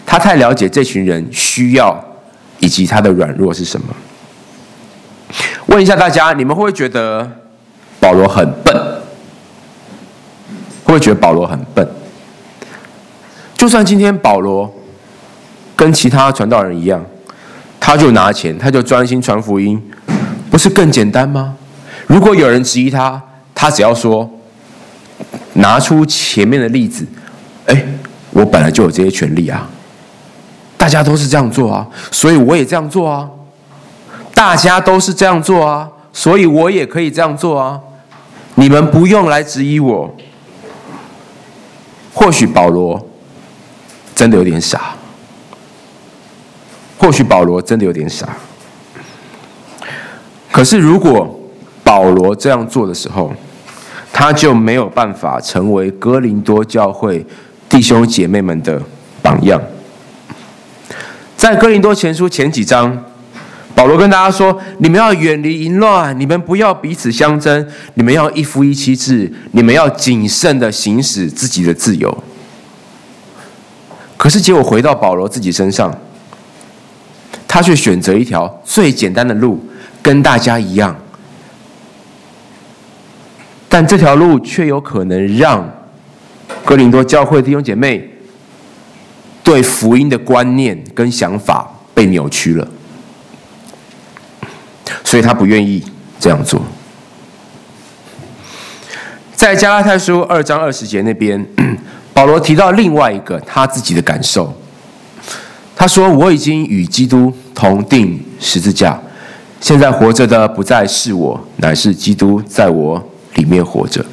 [0.06, 2.04] 他太了解这群人需要
[2.60, 3.88] 以及他的软弱是什么。
[5.68, 7.30] 问一下大家，你们会不会觉得
[8.00, 8.76] 保罗很笨？
[10.84, 11.88] 会不会觉得保罗很笨？
[13.60, 14.74] 就算今天保罗
[15.76, 17.06] 跟其他传道人一样，
[17.78, 19.78] 他就拿钱，他就专心传福音，
[20.50, 21.56] 不是更简单吗？
[22.08, 23.22] 如果有人质疑他，
[23.54, 24.32] 他只要说，
[25.56, 27.06] 拿出前面的例子，
[27.66, 27.86] 哎，
[28.32, 29.70] 我本来就有这些权利啊，
[30.78, 33.30] 大家都是这样做啊，所以我也这样做啊，
[34.34, 37.78] 大家都是这样做啊，所以我也可以这样做啊，
[38.56, 40.16] 你们不用来质疑我。
[42.14, 43.09] 或许保罗。
[44.20, 44.94] 真的有点傻，
[46.98, 48.36] 或许保罗真的有点傻。
[50.52, 51.40] 可是，如果
[51.86, 53.34] 保罗这样做的时候，
[54.12, 57.26] 他就没有办法成为哥林多教会
[57.70, 58.82] 弟兄姐妹们的
[59.22, 59.62] 榜样。
[61.38, 63.06] 在哥林多前书前几章，
[63.74, 72.14] 保罗跟大家说：“你们要远离淫乱，你们不要彼此相争，你们要一夫一妻制，你们要谨慎的行使自己的自由。”
[74.20, 75.98] 可是结果回到保罗自己身上，
[77.48, 79.66] 他却选择一条最简单的路，
[80.04, 80.94] 跟大家一样。
[83.70, 85.66] 但这条路却有可能让
[86.66, 88.10] 哥林多教会弟兄姐妹
[89.42, 92.68] 对福音的观念跟想法被扭曲了。
[95.06, 95.82] 所以他不愿意
[96.20, 96.62] 这样做。
[99.34, 101.48] 在加拉太书二章二十节那边，
[102.20, 104.54] 保罗提到另外一个他自己的感受。
[105.74, 109.00] 他说：“我已经与基督同钉十字架，
[109.62, 113.02] 现在活着的不再是我，乃是基督在我
[113.36, 114.06] 里面活着，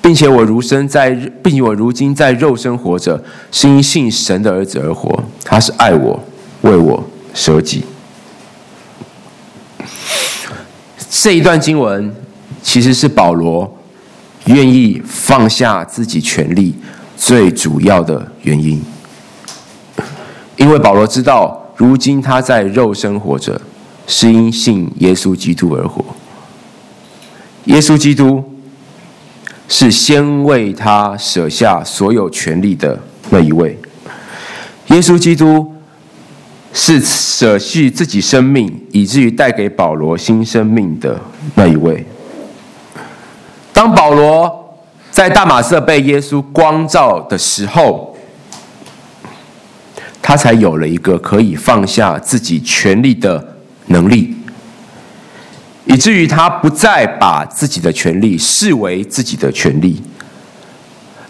[0.00, 1.10] 并且我如生在，
[1.42, 5.22] 并且我如今在肉身活着，是因信神的儿子而活。
[5.44, 6.18] 他是爱我，
[6.62, 7.84] 为我舍己。”
[11.10, 12.10] 这一段经文
[12.62, 13.78] 其实是保罗
[14.46, 16.74] 愿意放下自己权利
[17.24, 18.82] 最主要的原因，
[20.56, 23.60] 因为保罗知道，如今他在肉身活着，
[24.08, 26.04] 是因信耶稣基督而活。
[27.66, 28.42] 耶稣基督
[29.68, 32.98] 是先为他舍下所有权利的
[33.30, 33.78] 那一位。
[34.88, 35.72] 耶稣基督。
[36.74, 41.20] 是舍弃自己生命，以至于带给保罗新生命的
[41.54, 42.02] 那一位。
[43.74, 44.61] 当保罗
[45.12, 48.16] 在大马色被耶稣光照的时候，
[50.22, 53.56] 他才有了一个可以放下自己权利的
[53.88, 54.34] 能力，
[55.84, 60.02] 以至于他不再把自己的权利视为自己的权利，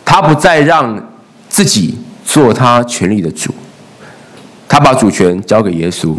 [0.05, 1.13] 他不再让
[1.49, 3.53] 自己做他权利的主。
[4.69, 6.17] 他把主权交给耶稣，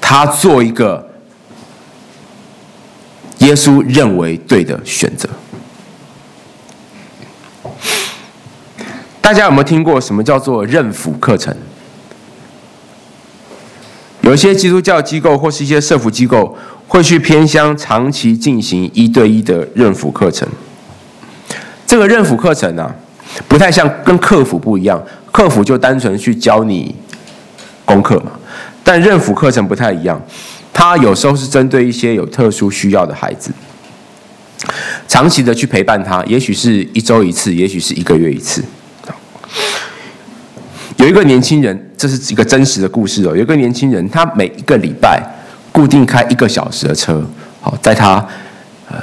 [0.00, 1.06] 他做一个
[3.38, 5.28] 耶稣认为对的选择。
[9.22, 11.56] 大家有没有听过什么叫做认辅课程？
[14.20, 16.56] 有一些基督教机构或是一些社福机构
[16.86, 20.46] 会去偏乡长期进行一对一的认辅课程。
[21.86, 22.92] 这个认辅课程呢、
[23.48, 26.94] 不太像跟课辅不一样，课辅就单纯去教你。
[27.84, 28.30] 功课嘛，
[28.84, 30.18] 但认辅课程不太一样，
[30.72, 33.52] 它有时候是针对一些有特殊需要的孩子，
[35.08, 38.62] 长期的去陪伴他，也许是一周一次，也许是一个月一次。
[40.96, 43.34] 有一个年轻人，这是一个真实的故事哦。
[43.34, 45.22] 有一个年轻人，他每一个礼拜
[45.72, 47.24] 固定开一个小时的车，
[47.60, 48.24] 好，在他
[48.88, 48.98] 呃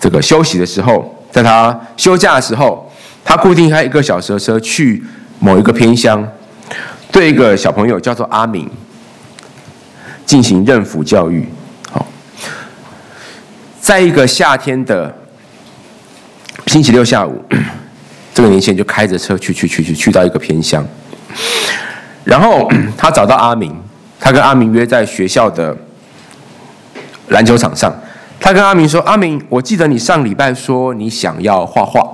[0.00, 2.90] 这个休息的时候，在他休假的时候，
[3.24, 5.02] 他固定开一个小时的车去
[5.38, 6.26] 某一个偏乡。
[7.12, 8.68] 对一个小朋友叫做阿明
[10.26, 11.48] 进行认辅教育，
[11.92, 12.04] 好，
[13.80, 15.14] 在一个夏天的
[16.66, 17.40] 星期六下午，
[18.34, 20.84] 这个年轻人就开着车去去去去去到一个偏乡，
[22.24, 22.68] 然后
[22.98, 23.72] 他找到阿明，
[24.18, 25.74] 他跟阿明约在学校的
[27.28, 27.94] 篮球场上，
[28.40, 32.04] 他跟阿明说：“阿明，我记得你上礼拜说你想要画画，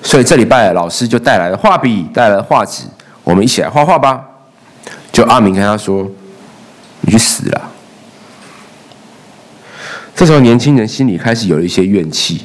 [0.00, 2.84] 所以这礼拜老师就带来了画笔，带来了画纸。”
[3.24, 4.24] 我们一起来画画吧。
[5.10, 6.08] 就阿明跟他说
[7.02, 7.62] ：“你去死啦！”
[10.14, 12.44] 这时候年轻人心里开始有了一些怨气。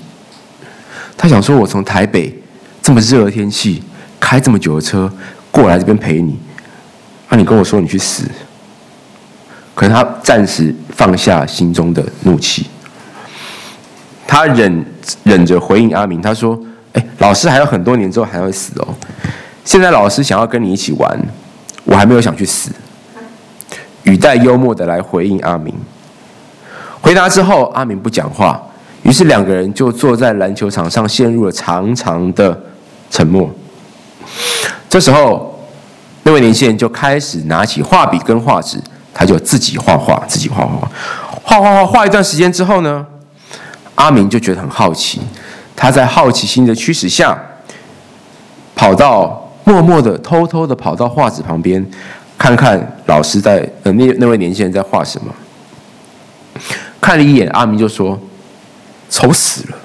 [1.15, 2.40] 他想说：“我从台北
[2.81, 3.83] 这么热的天气
[4.19, 5.11] 开这么久的车
[5.51, 6.39] 过来这边陪你，
[7.29, 8.23] 那你跟我说你去死？”
[9.73, 12.67] 可是他暂时放下心中的怒气，
[14.27, 14.85] 他忍
[15.23, 16.59] 忍着回应阿明，他说
[16.93, 18.87] ：“哎，老师还有很多年之后还会死哦。”
[19.63, 21.19] 现在老师想要跟你一起玩，
[21.85, 22.71] 我还没有想去死。
[24.03, 25.73] 语带幽默的来回应阿明。
[26.99, 28.61] 回答之后，阿明不讲话，
[29.03, 32.61] 于是两个人就坐在篮球场上，陷入了长长的
[33.11, 33.47] 沉默。
[34.89, 35.63] 这时候，
[36.23, 38.79] 那位年轻人就开始拿起画笔跟画纸，
[39.13, 40.91] 他就自己画画，自己画画，
[41.43, 43.05] 画画画画一段时间之后呢，
[43.93, 45.21] 阿明就觉得很好奇，
[45.75, 47.37] 他在好奇心的驱使下，
[48.75, 49.37] 跑到。
[49.63, 51.85] 默默的、偷偷的跑到画纸旁边，
[52.35, 55.31] 看看老师在呃那那位年轻人在画什么。
[56.99, 58.19] 看了一眼，阿明就说
[59.07, 59.77] ：“丑死了。”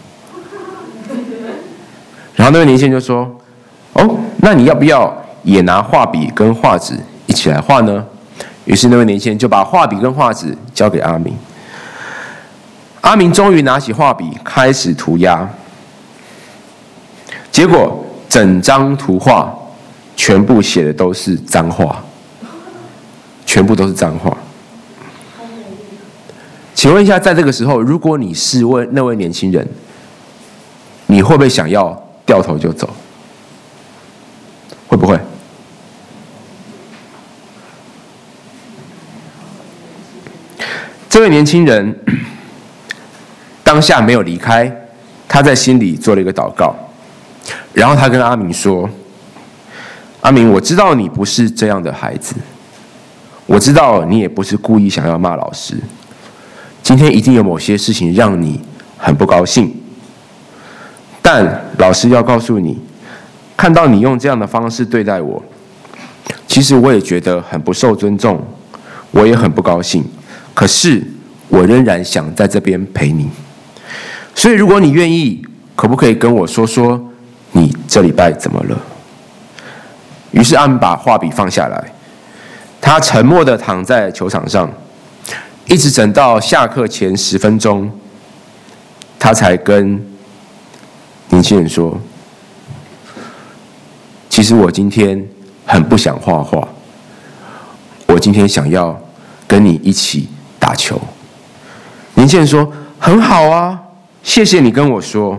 [2.37, 3.29] 然后那位年轻人就说
[3.95, 5.13] ：“哦，那你要不要
[5.43, 6.95] 也拿画笔跟画纸
[7.27, 8.07] 一起来画呢？”
[8.67, 11.35] 于是那位年轻人就把画笔跟画纸交给阿明。
[13.01, 15.49] 阿明终于拿起画笔开始涂鸦，
[17.51, 19.53] 结果整张图画。
[20.19, 22.03] 全部写的都是脏话，
[23.45, 24.35] 全部都是脏话。
[26.75, 29.69] 请问一下，在这个时候，如果你是问那位年轻人，
[31.05, 32.95] 你会不会想要掉头就走？
[34.89, 35.19] 会不会？
[41.09, 41.99] 这位年轻人
[43.65, 44.71] 当下没有离开，
[45.27, 46.77] 他在心里做了一个祷告，
[47.73, 48.91] 然后他跟阿明说
[50.21, 52.35] ：“阿明，我知道你不是这样的孩子，
[53.47, 55.79] 我知道你也不是故意想要骂老师。
[56.83, 58.61] 今天一定有某些事情让你
[58.99, 59.75] 很不高兴，
[61.23, 62.79] 但老师要告诉你，
[63.57, 65.43] 看到你用这样的方式对待我，
[66.47, 68.43] 其实我也觉得很不受尊重，
[69.11, 70.05] 我也很不高兴。”
[70.55, 71.03] 可是，
[71.49, 73.29] 我仍然想在这边陪你。
[74.35, 76.99] 所以，如果你愿意，可不可以跟我说说
[77.53, 78.79] 你这礼拜怎么了？
[80.31, 81.93] 于是，阿明把画笔放下来，
[82.81, 84.71] 他沉默地躺在球场上，
[85.67, 87.91] 一直等到下课前十分钟，
[89.19, 90.03] 他才跟
[91.29, 92.01] 年轻人说
[94.31, 95.27] ：“其实我今天
[95.65, 96.67] 很不想画画，
[98.07, 98.99] 我今天想要
[99.47, 101.01] 跟你一起。”打球，
[102.15, 103.79] 年轻人说很好啊，
[104.25, 105.39] 谢谢你跟我说。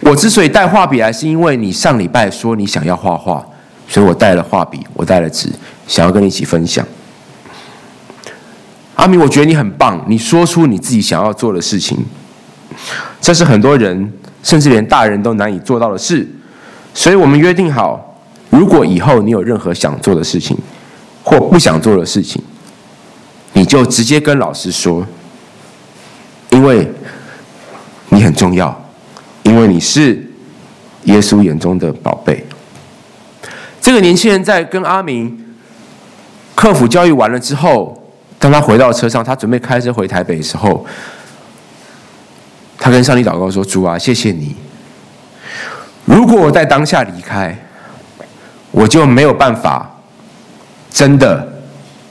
[0.00, 3.44] 我之所以带画笔来，是因为你上礼拜说你想要画画，
[3.88, 5.48] 所以我带了画笔，我带了纸，
[5.88, 6.86] 想要跟你一起分享。
[8.94, 11.98] 阿明，我觉得你很棒，你说出你自己想要做的事情，
[13.20, 14.12] 这是很多人
[14.44, 16.24] 甚至连大人都难以做到的事。
[16.94, 18.16] 所以我们约定好，
[18.50, 20.56] 如果以后你有任何想做的事情，
[21.24, 22.40] 或不想做的事情。
[23.54, 25.04] 你就直接跟老师说，
[26.50, 26.88] 因为
[28.10, 28.84] 你很重要，
[29.44, 30.24] 因为你是
[31.04, 32.44] 耶稣眼中的宝贝。
[33.80, 35.56] 这个年轻人在跟阿明
[36.54, 37.96] 克服教育完了之后，
[38.38, 40.84] 当他回到车上，他准备开车回台北的时候，
[42.84, 44.54] 他跟上帝祷告说：“主啊，谢谢你。
[46.04, 47.56] 如果我在当下离开，
[48.72, 49.90] 我就没有办法
[50.90, 51.50] 真的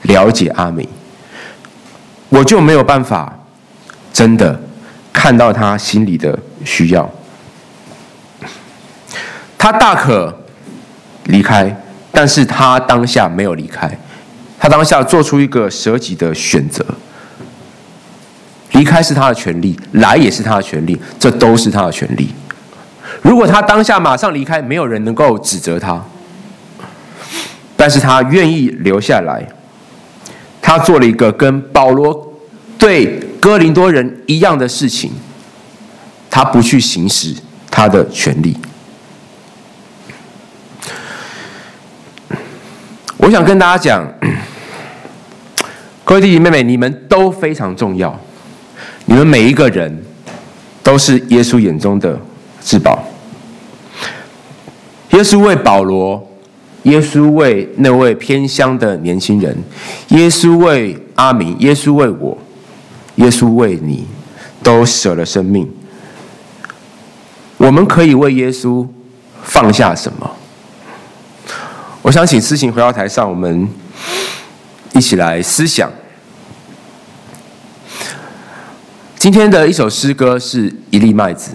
[0.02, 0.84] 了解阿明。”
[2.28, 3.32] 我就没有办法
[4.12, 4.60] 真的
[5.12, 7.08] 看到他心里的需要。
[9.56, 10.36] 他大可
[11.26, 11.72] 离开，
[12.10, 13.96] 但是他当下没有离开，
[14.58, 16.84] 他当下做出一个舍己的选择。
[18.74, 22.28] 离开是他的权利，来也是他的权利，这都是他的权利。
[23.22, 26.04] 如果他当下马上离开，没有人能够指责他，
[27.76, 29.44] 但是他愿意留下来。
[30.60, 32.34] 他做了一个跟保罗
[32.78, 35.12] 对哥林多人一样的事情，
[36.30, 37.34] 他不去行使
[37.70, 38.56] 他的权利。
[43.18, 44.10] 我想跟大家讲，
[46.02, 48.18] 各位弟弟妹妹，你们都非常重要，
[49.04, 50.04] 你们每一个人
[50.82, 52.18] 都是耶稣眼中的
[52.62, 53.04] 至宝。
[55.10, 56.30] 耶稣为保罗。
[56.84, 59.56] 耶稣为那位偏乡的年轻人，
[60.08, 62.36] 耶稣为阿明，耶稣为我，
[63.14, 64.06] 耶稣为你，
[64.62, 65.66] 都舍了生命。
[67.56, 68.86] 我们可以为耶稣
[69.42, 70.30] 放下什么？
[72.02, 73.66] 我想请思琴回到台上，我们
[74.92, 75.90] 一起来思想。
[79.24, 81.52] 今天的一首诗歌是《一粒麦子》，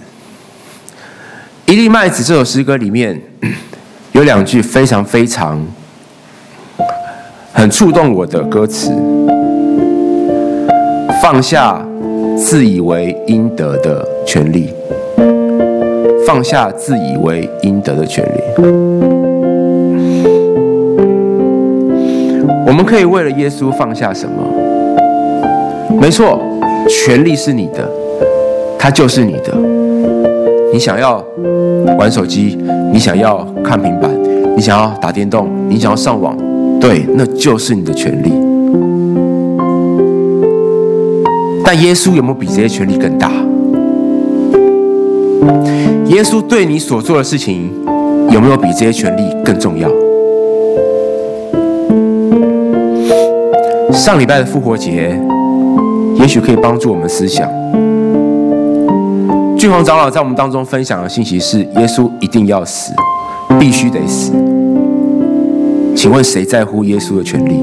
[1.72, 3.16] 《一粒麦子》这首诗歌里面。
[4.10, 5.64] 有两句非常非常
[7.52, 8.90] 很触动我的歌词：
[11.22, 11.80] 放下
[12.36, 14.74] 自以为应得的权利，
[16.26, 18.40] 放下自以为应得的权利。
[22.66, 24.42] 我们可以为了耶稣放下什么？
[26.00, 26.42] 没错，
[26.90, 27.88] 权利是你的，
[28.78, 29.56] 它就是你的。
[30.72, 31.24] 你想要
[31.96, 32.58] 玩手机，
[32.92, 34.10] 你想要看平板，
[34.56, 36.36] 你想要打电动，你想要上网，
[36.80, 38.32] 对，那就是你的权利。
[41.64, 43.30] 但耶稣有没有比这些权利更大？
[46.06, 47.70] 耶稣对你所做的事情，
[48.30, 49.88] 有没有比这些权利更重要？
[53.92, 55.12] 上礼拜的复活节，
[56.20, 57.48] 也许可以帮助我们思想。
[59.58, 62.92] 俊宏长老在我们当中分享的信息是：耶稣一定要死，
[63.58, 64.32] 必须得死。
[65.96, 67.54] 请问谁在乎耶稣的权利？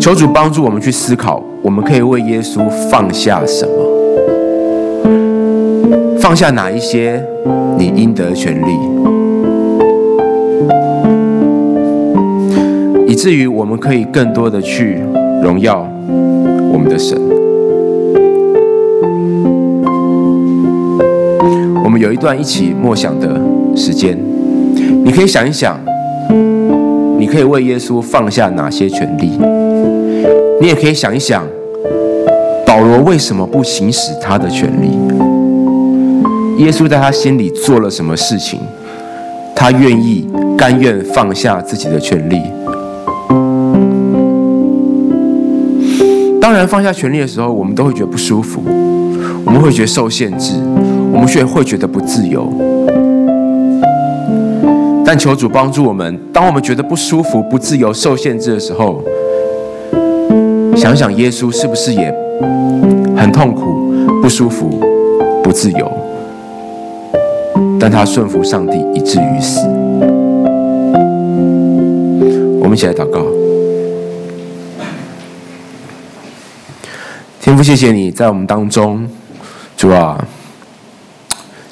[0.00, 3.72] 求主帮助我们去思考，我们可以为耶稣放下什么？
[6.18, 7.24] 放下哪一些
[7.78, 9.11] 你应得的权利？
[13.12, 14.98] 以至于我们可以更多的去
[15.42, 15.86] 荣耀
[16.72, 17.14] 我们的神。
[21.84, 23.38] 我们有一段一起默想的
[23.76, 24.18] 时间，
[25.04, 25.78] 你可以想一想，
[27.18, 29.38] 你可以为耶稣放下哪些权利？
[30.58, 31.44] 你也可以想一想，
[32.66, 34.88] 保罗为什么不行使他的权利？
[36.64, 38.58] 耶稣在他心里做了什么事情？
[39.54, 42.40] 他愿意、甘愿放下自己的权利。
[46.52, 48.62] 当然，放下权利的时候，我们都会觉得不舒服，
[49.42, 50.52] 我们会觉得受限制，
[51.10, 52.46] 我们却会觉得不自由。
[55.02, 59.02] 但求主帮助我们，当我们觉得不舒服、不自由、受限制的时候，
[60.76, 62.14] 想想耶稣是不是也
[63.16, 63.90] 很痛苦、
[64.20, 64.78] 不舒服、
[65.42, 65.90] 不自由？
[67.80, 69.66] 但他顺服上帝，以至于死。
[72.60, 73.22] 我们一起来祷告。
[77.62, 79.08] 谢谢你在我们当中，
[79.76, 80.26] 主啊，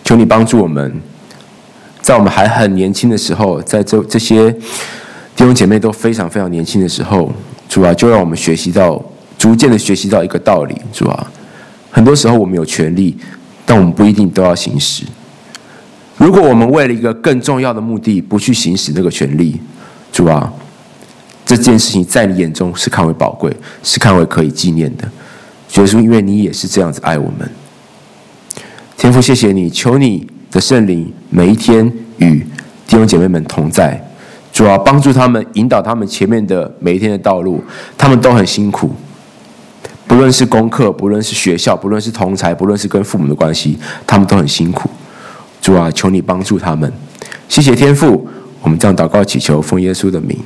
[0.05, 1.01] 求你帮助我们，
[2.01, 7.33] 在我们还很年轻的时候，在这这些弟兄姐妹都非常非常年轻的时候，
[7.69, 9.03] 主啊，就让我们学习到，
[9.37, 11.27] 逐渐的学习到一个道理，主啊，
[11.91, 13.17] 很多时候我们有权利，
[13.65, 15.05] 但我们不一定都要行使。
[16.17, 19.59] 如果我们为了一个更重要的目的不去行使那个权利，
[20.13, 20.53] 主啊，
[21.47, 23.51] 这件事情在你眼中是看为宝贵，
[23.83, 25.11] 是看为可以纪念的。
[25.75, 27.49] 耶稣，因为你也是这样子爱我们，
[28.97, 32.41] 天父，谢谢你，求你的圣灵每一天与
[32.87, 33.99] 弟兄姐妹们同在，
[34.53, 37.63] 主啊，帮助他们，引导他们前面的每一天的道路，
[37.97, 38.91] 他们都很辛苦，
[40.07, 44.91] 不论是功课，不论是学校，不论是同才，不论是跟父母的关系，他们都很辛苦。
[45.63, 46.93] 主啊，求你帮助他们。
[47.49, 48.29] 谢谢天父，
[48.61, 50.37] 我们这样祷告祈求，奉耶稣的名。